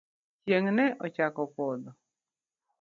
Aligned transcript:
Chieng' 0.43 0.71
ne 0.77 0.85
ochako 1.07 1.43
podho. 1.55 1.91